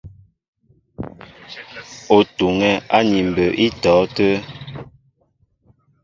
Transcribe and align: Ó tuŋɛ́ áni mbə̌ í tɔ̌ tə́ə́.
Ó 2.15 2.17
tuŋɛ́ 2.35 2.73
áni 2.97 3.17
mbə̌ 3.29 3.47
í 3.65 3.67
tɔ̌ 3.81 3.97
tə́ə́. 4.15 4.37